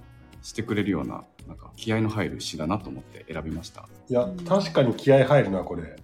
[0.42, 3.88] してくれるようななんか気合の入る詩だなと思って選びました。
[4.08, 5.96] いや、確かに気合入るな、これ。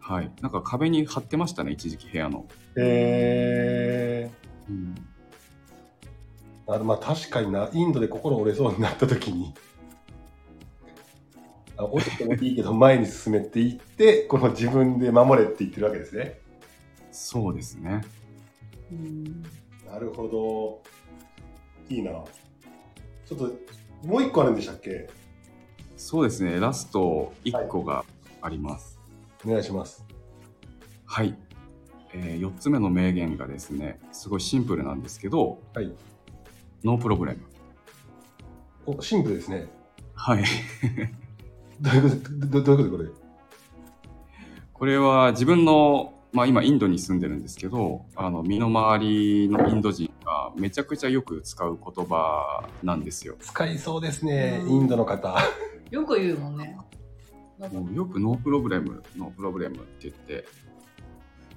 [0.00, 0.30] はい。
[0.40, 4.28] なんか壁に貼ってましたね一時期部屋の、え
[4.68, 9.54] うん、ー、あのまあ確かにな、インドで心折れそうになった時に、
[11.76, 16.40] あ折れてもいいけど前に進めていって、 この自分で守れって言ってるわけですね。
[17.12, 18.00] そうですね。
[18.90, 19.42] うん。
[19.86, 20.82] なるほど。
[21.88, 22.10] いいな。
[23.24, 23.52] ちょっと、
[24.04, 25.08] もう一個あるんでしたっけ？
[25.96, 28.04] そうですねラスト1個が
[28.40, 28.98] あります
[29.46, 30.04] お願いします。
[31.04, 31.36] はい、
[32.14, 35.92] え4つ目の名言がですねすごいシンプルなんですけど、はい
[36.84, 37.40] ノープロブレム。
[38.86, 39.68] おシンプルですね。
[40.14, 40.44] はい。
[41.80, 42.62] どういうこと？
[42.62, 43.10] どどういうことこれ？
[44.72, 50.11] これは自分の、まあ今インドに住んでるんですけど、あの、身の回りのインド人
[50.54, 53.36] がめちゃくちゃよく使う言葉なんですよ。
[53.40, 55.36] 使いそうですね、うんインドの方。
[55.90, 56.76] よく言うもんね。
[57.58, 60.46] なんかもうよく no problem、no problem って言って、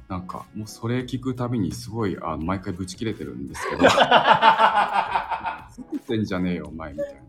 [0.07, 7.21] なんかもうそれ聞くたびにすごい、あの毎回ブチ切れてるんですけど、ふざけてんじゃねえよ、お前みたいな。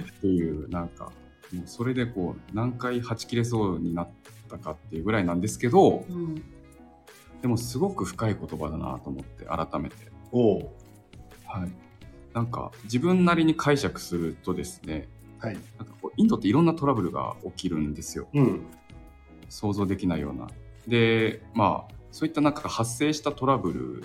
[0.00, 1.12] っていう、なんか、
[1.52, 4.08] もうそれでこう、何回はち切れそうになっ
[4.48, 6.42] たかっていうぐらいなんですけど、うん。
[7.42, 9.96] でもすごく深い言葉だなと思って、改めて。
[10.32, 10.70] おう
[11.46, 11.72] はい。
[12.34, 15.54] なんか、自分なりに解釈するとですね、はい。
[15.78, 18.28] なんかこうインドっていろんなトラブルが起きるんですよ。
[18.34, 18.66] うん。
[19.48, 20.48] 想像できないような。
[20.86, 24.04] で、まあ、そういったなんか発生したトラブル、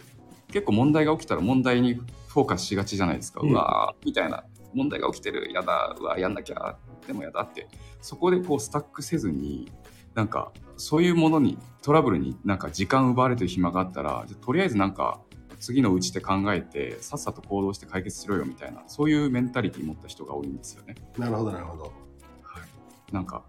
[0.52, 3.42] 結構問題が起きたら問題にフォーカスしがちじゃないですか。
[3.44, 4.46] ううんわーみたいな。
[4.74, 7.68] 問題が起きてる、やだ、うわやんなきゃ、でもやだって。
[8.02, 9.72] そこでこうスタックせずに、
[10.14, 15.22] なんか、そういうものに、トラブルになんか時間奪われてる暇があったら、じゃあとりあえずなんか、
[15.60, 20.96] 次のうちで考えて、さっさと行動して解決しろよみたいな、そういうメンタリティ持った人が多いんですよね。
[21.18, 21.84] なるほど、なるほど。
[21.84, 23.44] はい、なんか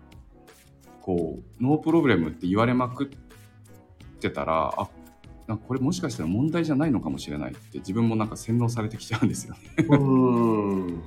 [1.06, 3.08] こうノープロブレムって言われまくっ
[4.18, 4.88] てたらあ
[5.46, 11.02] なんかこれもしかしたら問題じゃないのかもしれないって自分もなんか洗脳されてきちゃうんですよねうーん。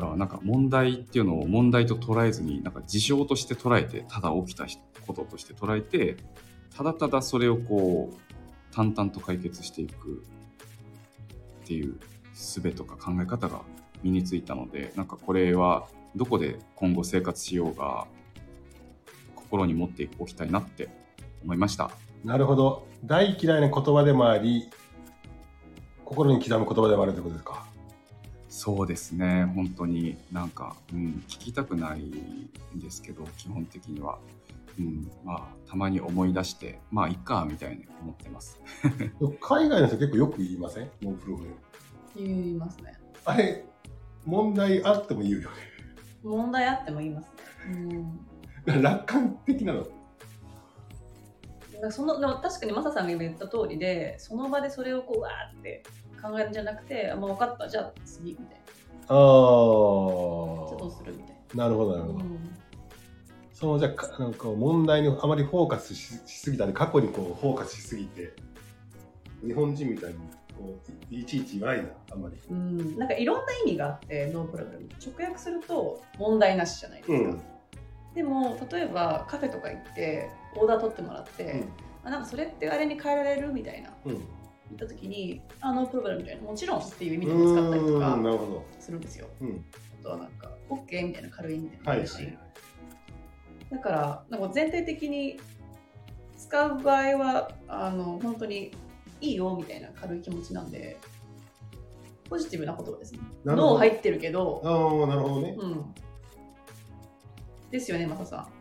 [0.00, 4.66] からなんか問題っていうのを問題と捉えずになんか事象として捉えてただ起きた
[5.06, 6.16] こととして捉えて
[6.76, 10.22] ただただそれをこう淡々と解決していく
[11.64, 11.98] っていう
[12.34, 13.62] 術とか考え方が
[14.02, 18.06] 身についたのでなんかこれはどこで今後生活しようが
[19.34, 20.88] 心に持っておきたいなって
[21.42, 21.90] 思いました
[22.24, 22.86] なるほど。
[23.04, 24.68] 大嫌いな言葉でもあり、
[26.04, 27.64] 心に刻む言葉でもあるということですか？
[28.58, 34.18] そうですね本当になんか、うん、聞きたくないんですけど基本的には、
[34.76, 38.60] うん、まあたまに思い出してまあいっかみたいに思ってます
[39.40, 40.90] 海外の人結構よく言いません？
[41.02, 41.56] ノープログレム。
[42.16, 42.98] 言いますね。
[43.24, 43.64] あれ、
[44.24, 45.50] 問題あっても言うよ
[46.24, 47.74] 問題あっても言いますね。
[47.74, 47.88] うん。
[48.00, 48.02] ね。
[48.82, 49.86] 楽観的なの？
[51.92, 55.84] そのでも確かにマサさんが今言った通りでその場でそれをこうわーって
[56.22, 58.50] 考えるんじゃなくてあもう分かったじゃあ次みたいな。
[58.54, 59.16] あじゃあ
[60.78, 60.90] どうあ。
[60.90, 61.12] する？
[61.16, 61.68] みたいな。
[61.68, 62.24] るほど、なな、るほど。
[62.24, 62.38] うん。
[63.52, 68.32] そのじゃあかなんか問題にあまりフォーカスししすぎたり過去にこうフォーカスしすぎて
[69.44, 70.18] 日本人みたいに
[70.56, 70.78] こ
[71.10, 72.36] ういいちいち言わないなあんまり。
[72.50, 77.40] うん、なんかいろんな意味があってノープログラム直訳すると問題なしじゃないですか、うん
[78.14, 81.62] でも例えばカフェとか行ってオーダー取ってもらって、
[82.02, 84.20] あなんかそれってあれに変えられるみたいなうん
[84.70, 89.26] 言った時にあノープログラムみたいなもちろんっていう意味でうんも使ったりとかするんですよ。
[89.40, 89.64] うん。
[90.00, 92.34] あとはなんか OK みたいな軽い意味でもあるし、はいはい。
[92.34, 92.44] はい。
[93.70, 95.40] だからなんか全体的に
[96.36, 98.72] 使う場合はあの本当に
[99.20, 100.96] いいよみたいな軽い気持ちなんで
[102.28, 103.20] ポジティブな言葉ですね。
[103.44, 104.60] 脳入ってるけど。
[104.64, 105.56] ああなるほどね。
[105.58, 105.94] うん。
[107.70, 108.57] ですよねマサさん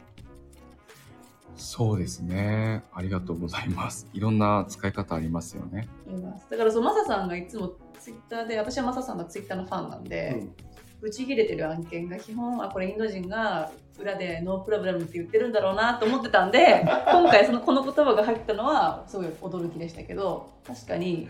[1.58, 2.84] そうですね。
[2.94, 4.08] ありがとうございます。
[4.14, 5.88] いろんな使い方ありますよね。
[6.08, 6.48] います。
[6.50, 10.52] だからそうマサさんがいつもツイッターで私はマサさんのツイッターのファンなんで、うん。
[11.02, 21.30] ブチ切れてる案件が基本はこれインド人が裏で no problem って言ってるんだろうなと思ってたんで 今回そのこの言葉が入ったのはすごい驚きでしたけど確かに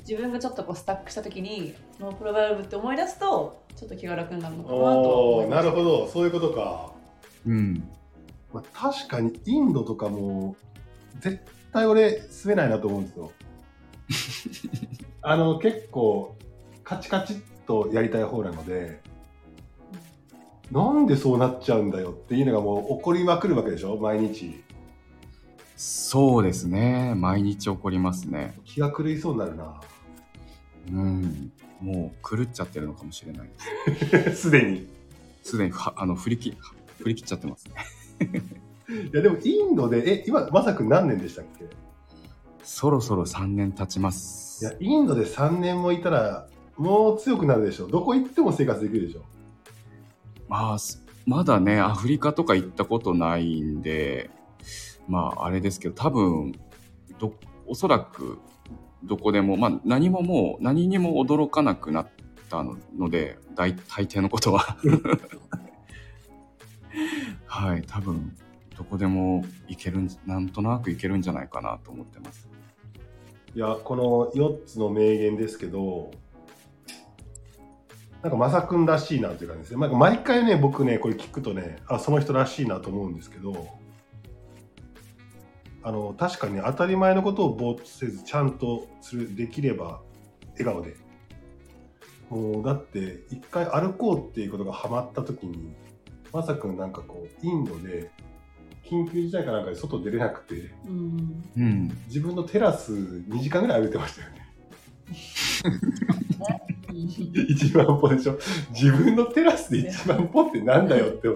[0.00, 5.70] 自分がちょっとこうスタックした時に no problem って思い出すとちょっと気が楽になるのかなとはおー思いました。
[5.70, 6.08] なるほど。
[6.08, 6.92] そういうことか、
[7.46, 7.88] うん
[8.52, 10.56] まあ、確かにインドとかも
[11.20, 11.40] 絶
[11.72, 13.32] 対俺住めないなと思うんですよ。
[15.22, 16.36] あの結構
[16.82, 19.00] カチカチっとやりたい方なので
[20.70, 23.96] なんでそうなっちゃうんだよっていうのがもう起こりまくるわけでしょ？
[23.98, 24.62] 毎日。
[25.76, 27.14] そうですね。
[27.16, 28.54] 毎日起こりますね。
[28.64, 29.80] 気が狂いそうになるな。
[30.90, 31.52] うん。
[31.80, 33.50] もう狂っちゃってるのかもしれない。
[34.10, 34.88] で すすでに。
[35.42, 36.56] すでにはあの振り切
[36.98, 37.74] 振り切っちゃってますね
[38.20, 41.66] いやでもインドでえ今まさくん何年でしたっけ？
[42.62, 44.64] そろそろ3年経ちます。
[44.64, 47.88] いやインドで3年もいたらもう強くなるでしょ。
[47.88, 49.22] どこ行っても生活できるでしょ。
[50.48, 54.30] まあ、すまだね、アフリカとか行ったことないんで、
[55.08, 56.52] まあ、あれですけど、多分、
[57.18, 57.34] ど、
[57.66, 58.38] おそらく、
[59.04, 62.08] どこでも、まあ、何ももう、何にも驚かなくなっ
[62.48, 64.78] たのので、大、大抵のことは。
[67.48, 68.36] はい、多分、
[68.76, 72.48] どこでも行けるん、なんとなく行けるんじゃないかなと思ってます。
[73.54, 76.10] いや、この4つの名言ですけど、
[78.22, 79.76] なんか、まさくんらしいなっていう感じですね。
[79.78, 83.66] まあ毎回ね、僕ね、これ聞くとね、あ、その人らしいなと思うんですけど、
[85.82, 90.02] あの、確かに当たり前のことをぼーっとせず、ちゃんとする、できれば、
[90.58, 90.96] 笑顔で。
[92.28, 95.74] もう、だって、一回歩こうっていうことがハマった時に、
[96.32, 98.10] まさくんなんかこう、インドで、
[98.84, 101.44] 緊急事態かなんかで外出れなくて、うん。
[101.56, 101.98] うん。
[102.06, 104.48] 自分のテラス2時間ぐらい歩いてましたよね。
[106.92, 108.38] 1万歩でしょ
[108.70, 111.28] 自分のテラスで1万歩ってなんだよって、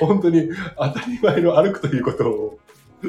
[0.00, 2.58] 本当に当たり前の歩くということを、
[3.02, 3.06] ち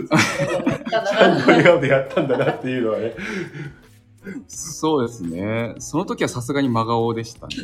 [0.96, 3.16] ゃんと笑顔でやったんだなっていうのはね、
[4.48, 5.76] そうですね。
[5.80, 7.56] その時はさすがに真顔でしたね。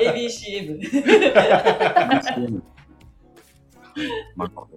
[0.00, 0.80] ABCM。
[4.36, 4.68] 真顔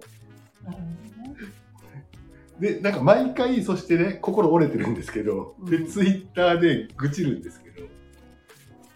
[2.60, 7.86] で、なんか毎回、そしてね、心折れてるんですけど、で、うんツイッターで愚痴るんですけど、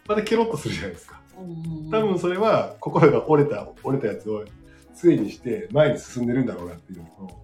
[0.09, 1.21] またケロッとするじゃないですか。
[1.91, 4.45] 多分それは、心が折れた、折れたやつを、
[4.95, 7.42] 杖にして前に進んでるんだろうなっていうのと、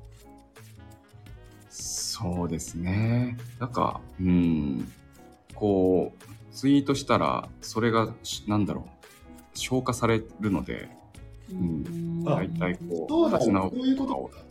[2.20, 3.36] そうですね。
[3.60, 4.92] なんか、うん、
[5.54, 8.88] こう、ツイートしたら、それが、しなんだろ
[9.54, 10.88] う、消化されるので、
[11.50, 14.14] うんあ大体こう、そうだ、立ち直そういうこと？
[14.36, 14.42] か。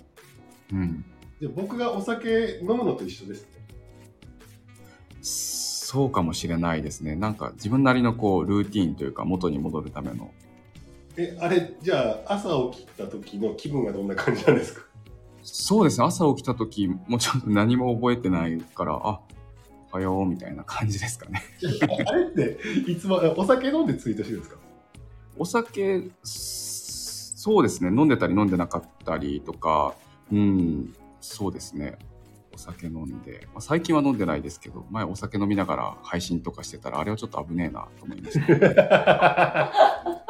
[0.74, 1.06] うん。
[1.40, 3.50] じゃあ僕がお酒飲むのと一緒ですね。
[5.22, 7.16] そうかもしれないですね。
[7.16, 10.32] なんか自分なりのこう、ルーティーンというか、元に戻るための。
[11.18, 14.87] え、あれ、じゃあ朝起きた時の気分がどんな感じなんですか？
[15.50, 16.06] そうですね。
[16.06, 19.22] 朝起きた時、もうちょっと何も覚えてないから、あ、
[19.92, 21.42] おはようみたいな感じですかね。
[22.08, 22.60] あれって、
[22.92, 24.58] いつもお酒飲んでツイートしてるんですか？
[25.38, 27.90] お酒、すそうですね。
[27.90, 29.96] 飲んでたり飲んでなかったりとか、
[30.32, 31.98] うん、そうですね。
[32.54, 39.72] お酒飲んで、まあ、最近は飲んでないですけど、前お酒飲みながら配信とかしてたら、あれはちょっと危ねえなと思いました。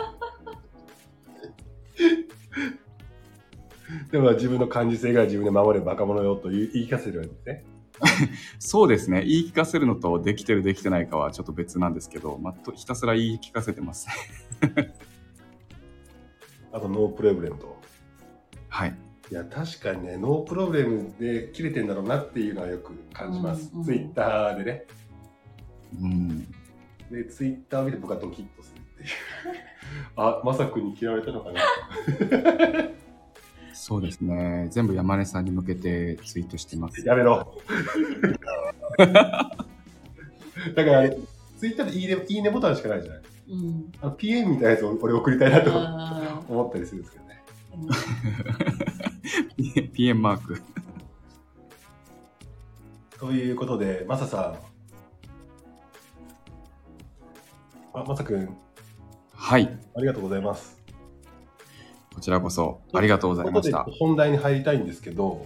[4.11, 7.63] でも自分の感受性が自分で守れバカ者よと言い言い聞かせるんですね。
[8.59, 9.23] そうですね。
[9.23, 14.07] 言い聞かせるのとできてるできてないかはちょっと別なんですけど、まあ、とひたすら言い聞かせてます。
[16.71, 17.77] あと no problem と。
[18.69, 18.95] はい。
[19.31, 23.71] いや、確かにね、 no problem で切れてんだろうなっていうのはよく感じます。
[23.73, 24.85] うんうんツイッターでね。
[26.01, 26.47] うん。
[27.11, 29.09] で、ツイッターを見て僕はドキッとするっていう。
[30.15, 31.61] あ、まさくんに嫌われたのかな。
[33.77, 34.67] そうですね。
[34.71, 37.07] 全部山根さんに向けてツイートしてます。
[37.07, 37.61] やめろ。
[38.97, 39.53] だか
[40.75, 41.15] らあれ、
[41.57, 43.21] ツイッターでいいねいいねボタンしかないじゃない。
[43.49, 43.91] うん。
[44.01, 47.43] あの PM みたいなやつを俺送りたいなとあ思ったりするんですけどね。
[49.57, 50.61] ー PM マーク。
[53.19, 54.57] ということで、マサさ
[57.93, 57.99] ん。
[57.99, 58.49] あ、マサ君、
[59.35, 59.79] はい。
[59.95, 60.76] ありがとうございます。
[62.17, 65.45] こちらこそありがとうございました本題に入りたいんですけど、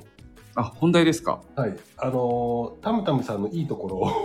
[0.56, 1.42] あ、本題ですか？
[1.54, 1.76] はい。
[1.98, 4.10] あのータムタムさんのいいところを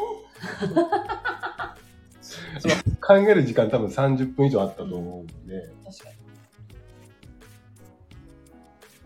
[2.60, 6.16] その考える時間多分30分以上あったと思うんで、確かに。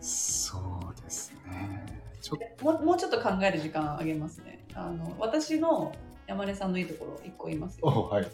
[0.03, 1.87] そうですね。
[2.21, 4.67] ちょっもうもうちょっと考える時間あげますね。
[4.75, 5.93] あの私の
[6.27, 7.87] 山根さんのいいところ一個言いますよ。
[7.89, 8.29] おはい。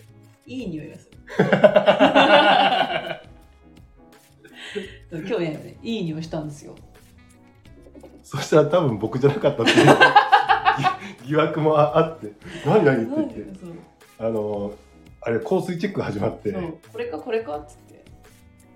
[0.48, 1.18] いい匂いがする。
[5.12, 6.74] 今日ね、いい匂いしたんですよ。
[8.22, 9.86] そしたら多分僕じゃなかったっていう。
[9.86, 12.32] 疑 疑惑もああって、
[12.64, 13.78] 何何って言って、
[14.18, 14.74] あのー
[15.22, 16.52] あれ、香水チェック始まって、
[16.92, 18.04] これかこれかっつって。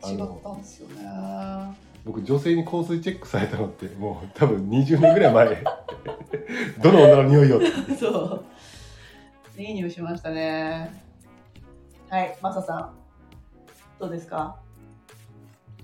[0.08, 1.04] 違ったんですよね。
[2.04, 5.62] 僕女性に香水チェックされたのってもう多分20年ぐらい前。
[6.82, 7.94] どの女の匂いよって。
[7.94, 8.44] そ
[9.58, 9.60] う。
[9.60, 10.90] いい匂いしましたね。
[12.08, 12.94] はい、マサさん。
[14.00, 14.56] どうですか？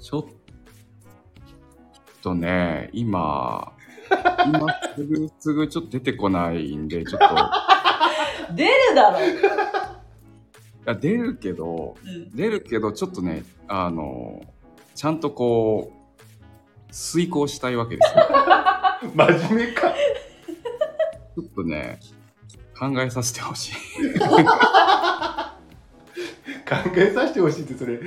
[0.00, 0.24] ちょっ
[2.23, 3.73] とね、今、
[4.46, 9.18] 今すぐすぐちょっと出てこないんで、ちょっと、い 出るだろ。
[10.87, 12.31] や出るけど、うん。
[12.31, 14.42] 出るけど、ちょっとね、あの、
[14.94, 18.25] ちゃんとこう、遂行したいわけですよ。
[19.14, 19.92] 真面目か。
[19.92, 21.98] ちょっとね、
[22.79, 23.75] 考えさせてほしい。
[26.66, 28.00] 考えさせてほしいってそれ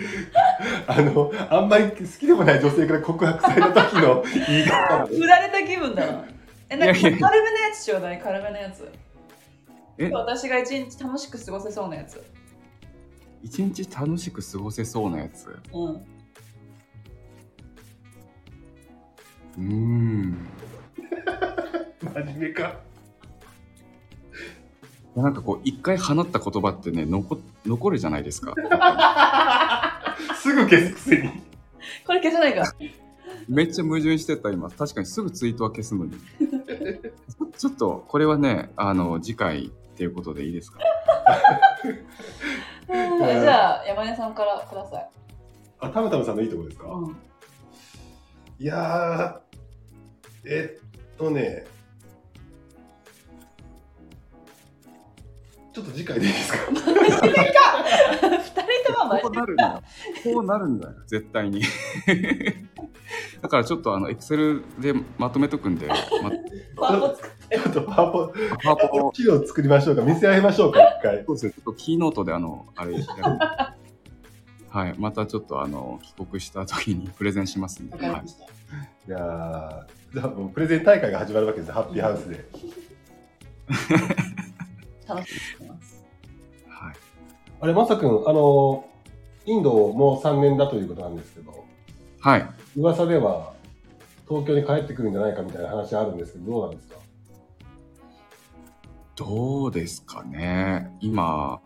[0.87, 6.25] あのあんまり好きでもない女性から告白された時の言い方振られた気分だな。
[6.69, 8.91] え、なんか軽めのやつちょうだい、軽めのやつ。
[9.97, 10.09] え？
[10.11, 12.23] 私が一日楽しく過ごせそうなやつ。
[13.41, 15.47] 一日楽しく過ごせそうなやつ？
[15.73, 15.95] うん。
[15.95, 20.47] うーん。
[22.01, 22.61] 真面目か
[25.15, 28.53] やなんかこう一回放った言葉ってね残残るじゃないですか
[30.41, 31.29] すぐ消すくせに。
[32.05, 32.73] これ消せないか。
[33.47, 36.13] めっちゃ矛盾してた今確かにすぐツイートは消すのに
[37.57, 40.79] ちょっとこれはねあの次回っていうことでいいですか？
[42.87, 45.09] じゃあ、山根さんからください。
[45.79, 47.15] あ、たむたむさんのいいところですか、うん。
[48.59, 51.65] いやー、えっとね、
[55.79, 56.57] ちょっと次回でいいですか？
[56.71, 56.93] 二人
[58.93, 59.81] ともこうなるんだよ。
[60.23, 60.93] こうなるんだよ。
[61.07, 61.61] 絶対に。
[63.41, 65.95] だからちょっとあのエクセルでまとめとくんで、ま、
[66.75, 67.57] パワポ作って。
[67.59, 69.07] ちょっとパワポ、パワポ。
[69.07, 71.23] を資料作りましょうか、見せ合いましょうか、一回。
[71.25, 71.45] そうです。
[71.47, 72.93] ねちょっとキーノートであのあれ
[74.69, 74.95] はい。
[74.99, 78.43] またちょっとあの帰国した時にプレゼンしますんで、はいわかりま、した。
[78.45, 78.47] い。
[79.07, 82.45] やー、じゃあもうプレゼン大会が始まるわけです、ハッピーハウスで。
[85.15, 86.05] 楽しみにしてます。
[86.67, 86.95] はい、
[87.61, 88.85] あれ、まさくん、あの、
[89.45, 91.65] インドもう3年だということなんですけど、
[92.19, 92.49] はい。
[92.75, 93.53] 噂では
[94.27, 96.95] 東京に帰ってくるんじゃないかみたいな話あるんですけど、どうなんですか？
[99.15, 100.95] どうですかね。
[101.01, 101.59] 今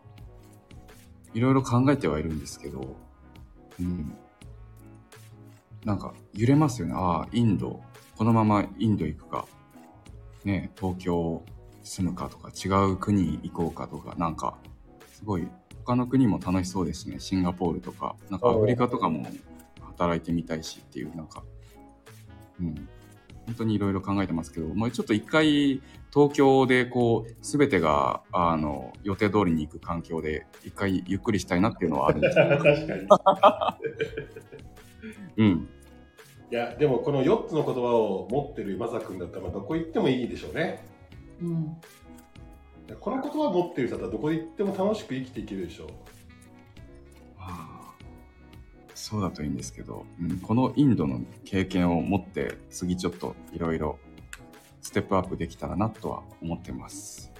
[1.33, 2.95] いろいろ考えてはいるんですけど、
[3.79, 4.15] うん、
[5.83, 6.93] なんか揺れますよね。
[6.95, 7.81] ああインド。
[8.15, 9.45] このままインド行くか。
[10.45, 11.43] ね東京
[11.83, 14.57] 住むかとか違う国行こうかとかなんか
[15.11, 15.47] すごい
[15.85, 19.25] 他の国も楽しそうですしねシンガポールとかなんかアフリカとかも
[19.81, 21.43] 働いてみたいしっていうなんか
[22.59, 22.87] うん
[23.45, 25.81] 本当にいろいろ考えてますけど、もうちょっと一回
[26.13, 32.47] 東京でこう全てがあの予定通りに行く環境で一回ゆっくりしたいなっていうのはあるんですよ。
[32.63, 33.07] 確かに。
[35.37, 35.67] うん。
[36.51, 40.85] いや、でもこの4つの言葉を持ってるまさくんだったら、まあどこ行ってもいいでしょうね。
[41.43, 41.77] うん。
[42.99, 45.87] この言葉を持ってる人だったらどこ行っても楽しく生きていけるでしょう。
[47.39, 47.93] ああ
[48.93, 53.99] そうだといいんですけど、うん、このインドの経験を持って次ちょっといろいろ
[54.81, 57.31] ステップアップできたらなとは思ってます。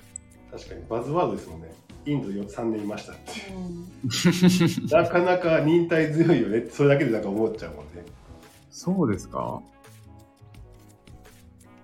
[0.51, 1.73] 確かにバズワードですもんね。
[2.05, 3.31] インド3年いましたって。
[3.53, 3.87] うん
[4.89, 8.03] なかなか忍耐強いよねってそれだけでなんか思っちゃうもんね。
[8.71, 9.61] そうですか？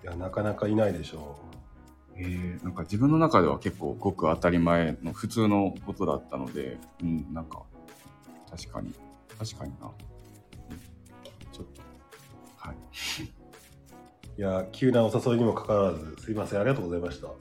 [0.04, 1.38] いや、なかなかいないでしょ
[2.22, 7.64] えー、なんか自分の中では結構ごく当たり前の普通のことだったので、うん、なんか
[8.52, 8.94] 確かに
[9.38, 9.88] 確かにな、
[10.70, 10.78] うん、
[11.54, 11.82] ちょっと
[12.58, 12.76] はい。
[14.36, 14.42] う。
[14.42, 17.28] いや、急なお誘いにもかかわらず、すいません、ありがとうございました。
[17.28, 17.32] い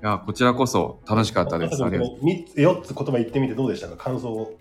[0.00, 1.74] やこちらこそ楽しかったです。
[1.84, 3.96] ありがとう3つ、4つ言葉言ってみてどうでしたか？
[3.96, 4.58] 感想を。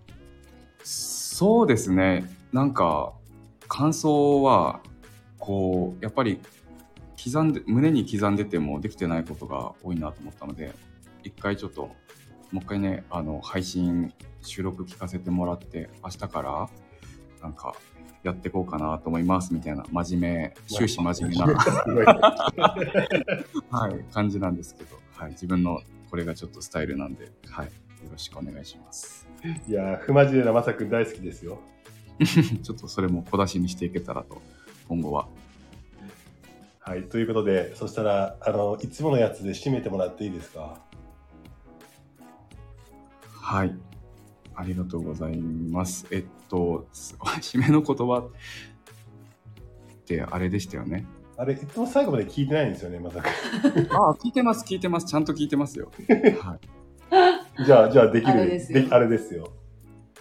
[0.84, 2.26] そうですね。
[2.52, 3.14] なんか、
[3.68, 4.82] 感想は、
[5.40, 6.40] こう、やっぱり、
[7.32, 10.74] 刻んで、胸に刻んでてもできてないことが多いなと思ったので、
[11.24, 11.90] 一回ちょっと、
[12.52, 16.70] もう一回ね、あの、配信、収録聞かせてもらって、明日から、
[17.42, 17.76] なんか、
[18.24, 21.46] やっていこうかなと思いますみたいな、真面目、終始真面目な、
[23.72, 27.72] はい、感じなんですけど、はい、自分のこれがちょっとスタイルなんで、はい、よ
[28.12, 29.28] ろしくお願いします。
[29.68, 31.60] いや、不真面目なまさくん大好きですよ。
[32.64, 34.42] ちょっとそれも小出しにしていけたらと、
[34.88, 35.28] 今後は。
[36.88, 40.80] はい、ということで、そしたら、あの、いつものやつで締めてもらっていいですか？
[43.42, 43.76] はい。
[44.56, 46.08] ありがとうございます。
[46.12, 48.30] えっと、す 締めの言葉っ
[50.06, 51.06] てあれでしたよね？
[51.36, 53.28] あれ、いつも最後まで聞いてないんですよね、まさく
[53.94, 55.08] あ あ、聞いてます、聞いてます。
[55.08, 55.92] ちゃんと聞いてますよ。
[56.40, 56.58] は
[57.60, 57.62] い。
[57.64, 57.66] ん。
[57.66, 58.32] じゃあ、じゃあ、できる。
[58.32, 59.52] あれですよあれですよ。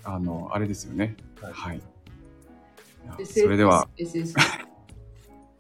[0.02, 1.16] あの、あれですよね。
[1.40, 1.80] はいはい。
[3.24, 4.34] それでは、SS。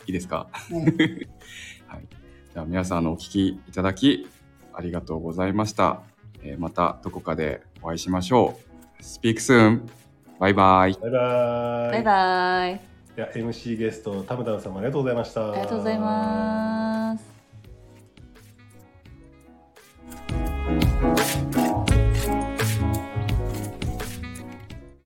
[0.06, 0.48] いいですか？
[0.52, 0.74] はい
[1.88, 2.06] はい。
[2.52, 4.26] じゃあ皆さんあのお聞きいただき
[4.72, 6.00] ありがとうございました。
[6.42, 8.58] えーまたどこかでお会いしましょ
[9.00, 9.02] う。
[9.02, 9.82] Speak soon!
[10.38, 10.92] バイバイ。
[11.00, 11.90] バイバーイ。
[11.92, 12.74] バイバイ。
[12.74, 15.50] いや、MC ゲスト、タムタムさんもありがとうございました。
[15.52, 17.35] ありがとうございます。